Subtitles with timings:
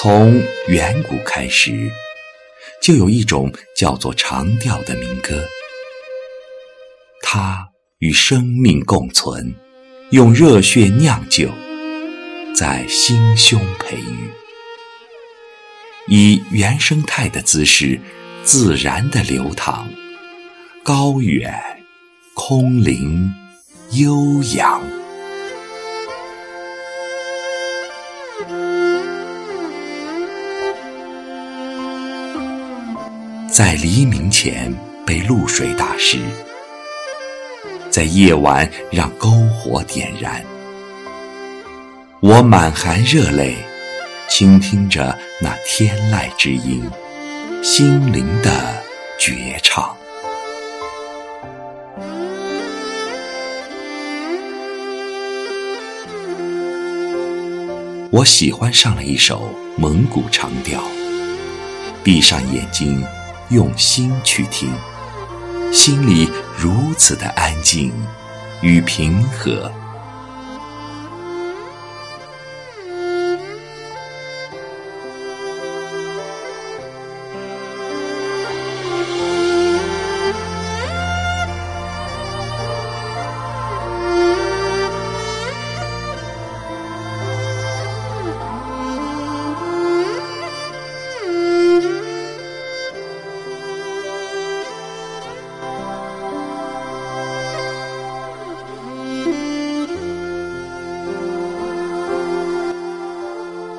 [0.00, 1.90] 从远古开始，
[2.80, 5.44] 就有一种叫做长调的民歌，
[7.20, 9.52] 它与生命共存，
[10.10, 11.50] 用热血酿酒，
[12.54, 14.30] 在心胸培育，
[16.06, 17.98] 以原生态的姿势，
[18.44, 19.88] 自然的流淌，
[20.84, 21.60] 高远、
[22.34, 23.34] 空灵、
[23.90, 24.87] 悠扬。
[33.58, 34.72] 在黎明前
[35.04, 36.20] 被露水打湿，
[37.90, 40.40] 在夜晚让篝火点燃。
[42.20, 43.56] 我满含热泪，
[44.28, 46.88] 倾听着那天籁之音，
[47.60, 48.80] 心灵的
[49.18, 49.92] 绝唱。
[58.12, 60.80] 我喜欢上了一首蒙古长调，
[62.04, 63.04] 闭上眼睛。
[63.50, 64.70] 用心去听，
[65.72, 67.92] 心里如此的安静
[68.60, 69.72] 与平和。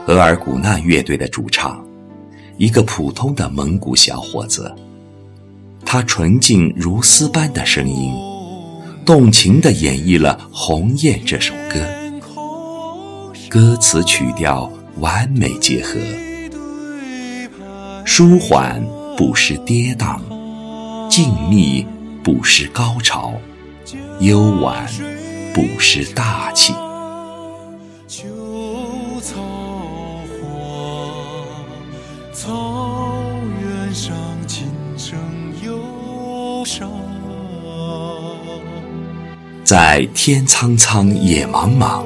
[0.09, 1.85] 额尔古纳乐队的主唱，
[2.57, 4.73] 一个普通的蒙古小伙子，
[5.85, 8.11] 他纯净如丝般的声音，
[9.05, 11.79] 动情地演绎了《鸿雁》这首歌，
[13.51, 15.99] 歌词曲调完美结合，
[18.03, 18.83] 舒缓
[19.15, 20.19] 不失跌宕，
[21.07, 21.85] 静谧
[22.23, 23.31] 不失高潮，
[24.21, 24.89] 幽婉
[25.53, 26.73] 不失大气。
[39.69, 42.01] 在天苍苍，野茫茫，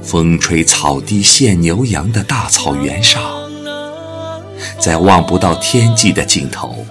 [0.00, 3.20] 风吹草低见牛羊的大草原上，
[4.78, 6.86] 在望不到天际的尽头，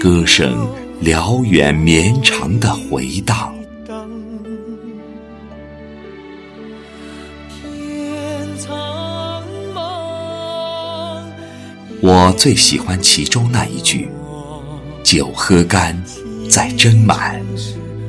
[0.00, 3.52] 歌声辽远绵长的回荡。
[12.00, 14.08] 我最喜欢其中那一句
[15.02, 16.00] ：“酒喝干，
[16.48, 17.42] 再斟满。”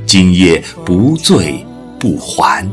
[0.06, 1.66] 今夜不醉
[2.00, 2.66] 不还。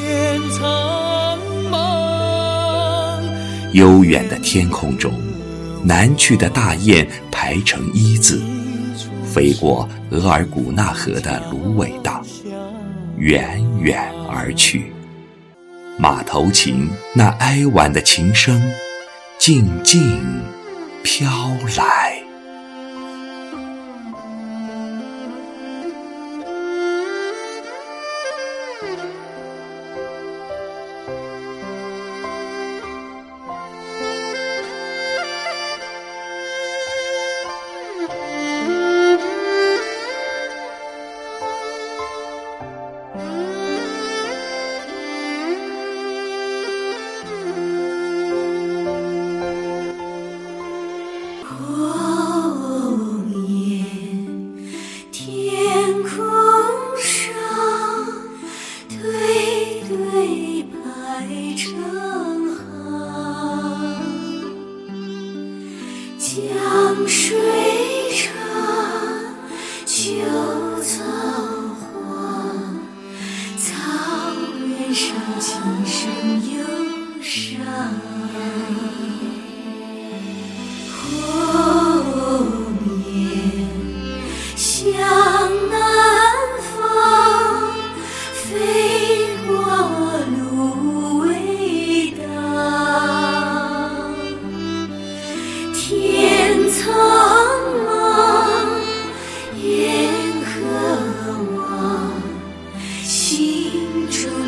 [0.00, 1.38] 天苍
[1.70, 3.20] 茫
[3.72, 5.12] 悠远的天空中，
[5.82, 8.42] 南去的大雁排成一字，
[9.24, 12.24] 飞过额尔古纳河的芦苇荡，
[13.16, 14.92] 远远而去。
[15.98, 18.62] 马头琴那哀婉的琴声，
[19.38, 20.00] 静静
[21.02, 21.28] 飘
[21.76, 22.19] 来。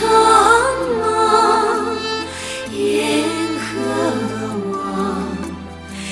[1.01, 1.03] 茫，
[2.71, 3.25] 雁
[3.59, 3.67] 何
[4.73, 4.79] 往？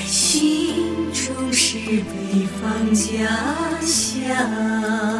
[0.06, 2.46] 心中是北。
[2.66, 3.28] 方家
[3.80, 5.15] 乡。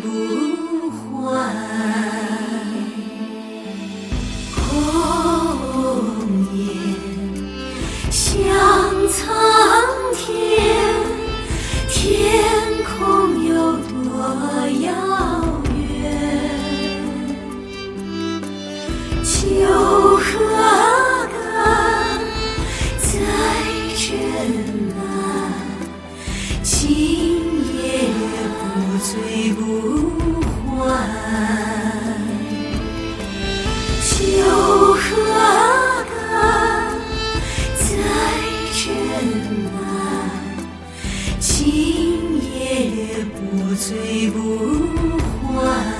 [0.00, 0.55] 不。
[41.40, 44.38] 今夜不醉不
[45.58, 45.95] 还